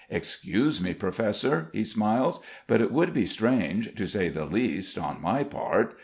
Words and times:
"Excuse 0.09 0.81
me, 0.81 0.95
Professor," 0.95 1.69
he 1.73 1.83
smiles, 1.83 2.39
"but 2.65 2.81
it 2.81 2.91
would 2.91 3.13
be 3.13 3.27
strange, 3.27 3.93
to 3.93 4.07
say 4.07 4.29
the 4.29 4.45
least, 4.45 4.97
on 4.97 5.21
my 5.21 5.43
part. 5.43 5.93